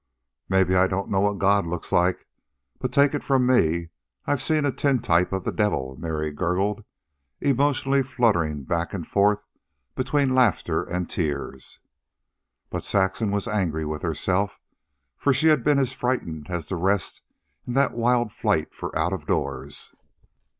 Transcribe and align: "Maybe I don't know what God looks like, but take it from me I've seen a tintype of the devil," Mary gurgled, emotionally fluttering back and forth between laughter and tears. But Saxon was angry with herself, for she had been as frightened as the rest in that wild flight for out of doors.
"Maybe 0.49 0.73
I 0.75 0.87
don't 0.87 1.11
know 1.11 1.19
what 1.19 1.37
God 1.37 1.67
looks 1.67 1.91
like, 1.91 2.25
but 2.79 2.91
take 2.91 3.13
it 3.13 3.23
from 3.23 3.45
me 3.45 3.89
I've 4.25 4.41
seen 4.41 4.65
a 4.65 4.71
tintype 4.71 5.31
of 5.31 5.43
the 5.43 5.51
devil," 5.51 5.95
Mary 5.95 6.31
gurgled, 6.31 6.83
emotionally 7.39 8.01
fluttering 8.01 8.63
back 8.63 8.95
and 8.95 9.05
forth 9.05 9.43
between 9.93 10.33
laughter 10.33 10.81
and 10.83 11.07
tears. 11.07 11.77
But 12.71 12.83
Saxon 12.83 13.29
was 13.29 13.47
angry 13.47 13.85
with 13.85 14.01
herself, 14.01 14.59
for 15.17 15.33
she 15.35 15.49
had 15.49 15.63
been 15.63 15.77
as 15.77 15.93
frightened 15.93 16.47
as 16.49 16.65
the 16.65 16.77
rest 16.77 17.21
in 17.67 17.73
that 17.73 17.91
wild 17.93 18.31
flight 18.33 18.73
for 18.73 18.97
out 18.97 19.13
of 19.13 19.27
doors. 19.27 19.93